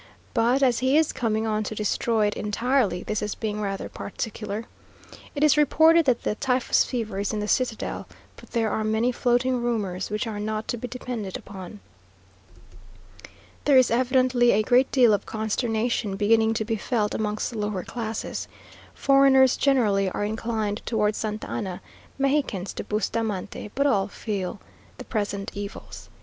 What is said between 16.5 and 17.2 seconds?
to be felt